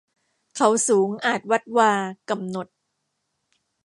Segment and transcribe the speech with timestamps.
[0.55, 1.91] เขาสูงอาจวัดวา
[2.29, 2.67] กำหนด